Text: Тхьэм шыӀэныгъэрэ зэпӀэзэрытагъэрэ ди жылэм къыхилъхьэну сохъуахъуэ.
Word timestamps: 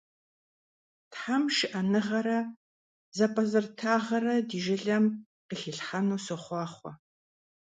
Тхьэм 1.11 1.43
шыӀэныгъэрэ 1.55 2.39
зэпӀэзэрытагъэрэ 3.17 4.35
ди 4.47 4.59
жылэм 4.63 5.05
къыхилъхьэну 5.47 6.23
сохъуахъуэ. 6.25 6.91